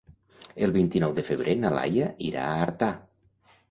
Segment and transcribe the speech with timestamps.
[0.67, 2.95] El vint-i-nou de febrer na Laia irà a Artà.